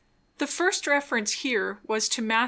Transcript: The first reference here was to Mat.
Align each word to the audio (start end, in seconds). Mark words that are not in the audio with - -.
The 0.39 0.47
first 0.47 0.87
reference 0.87 1.31
here 1.31 1.77
was 1.85 2.09
to 2.09 2.23
Mat. 2.23 2.39